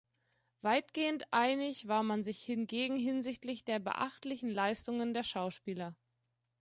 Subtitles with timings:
[0.61, 5.95] Weitgehend einig war man sich hingegen hinsichtlich der beachtlichen Leistungen der Schauspieler.